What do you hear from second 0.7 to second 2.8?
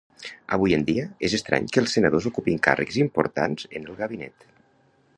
en dia, és estrany que els senadors ocupin